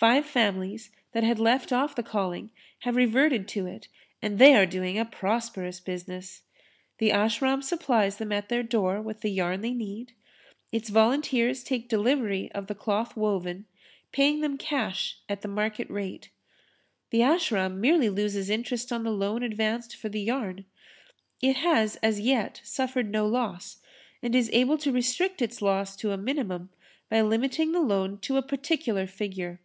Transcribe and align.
Five 0.00 0.24
families 0.24 0.88
that 1.12 1.24
had 1.24 1.38
left 1.38 1.74
off 1.74 1.94
the 1.94 2.02
calling 2.02 2.50
have 2.84 2.96
reverted 2.96 3.46
to 3.48 3.66
it 3.66 3.86
and 4.22 4.38
they 4.38 4.54
are 4.54 4.64
doing 4.64 4.98
a 4.98 5.04
prosperous 5.04 5.78
business. 5.78 6.40
The 6.96 7.10
Ashram 7.10 7.58
supplies[Pg 7.62 8.16
29] 8.16 8.16
them 8.16 8.32
at 8.32 8.48
their 8.48 8.62
door 8.62 9.02
with 9.02 9.20
the 9.20 9.28
yarn 9.28 9.60
they 9.60 9.74
need; 9.74 10.12
its 10.72 10.88
volunteers 10.88 11.62
take 11.62 11.90
delivery 11.90 12.50
of 12.52 12.66
the 12.66 12.74
cloth 12.74 13.14
woven, 13.14 13.66
paying 14.10 14.40
them 14.40 14.56
cash 14.56 15.18
at 15.28 15.42
the 15.42 15.48
market 15.48 15.90
rate. 15.90 16.30
The 17.10 17.18
Ashram 17.20 17.76
merely 17.78 18.08
loses 18.08 18.48
interest 18.48 18.90
on 18.90 19.02
the 19.04 19.10
loan 19.10 19.42
advanced 19.42 19.96
for 19.96 20.08
the 20.08 20.22
yarn. 20.22 20.64
It 21.42 21.56
has 21.56 21.96
as 21.96 22.20
yet 22.20 22.62
suffered 22.64 23.10
no 23.12 23.26
loss 23.26 23.82
and 24.22 24.34
is 24.34 24.48
able 24.54 24.78
to 24.78 24.92
restrict 24.92 25.42
its 25.42 25.60
loss 25.60 25.94
to 25.96 26.12
a 26.12 26.16
minimum 26.16 26.70
by 27.10 27.20
limiting 27.20 27.72
the 27.72 27.82
loan 27.82 28.16
to 28.20 28.38
a 28.38 28.42
particular 28.42 29.06
figure. 29.06 29.60